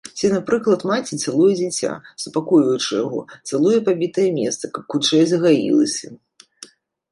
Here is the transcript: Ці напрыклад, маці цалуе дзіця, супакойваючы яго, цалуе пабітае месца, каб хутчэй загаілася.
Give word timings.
Ці 0.19 0.29
напрыклад, 0.33 0.85
маці 0.91 1.17
цалуе 1.23 1.49
дзіця, 1.59 1.91
супакойваючы 2.23 2.91
яго, 3.03 3.21
цалуе 3.53 3.77
пабітае 3.91 4.27
месца, 4.41 4.73
каб 4.79 4.83
хутчэй 4.95 5.23
загаілася. 5.35 6.07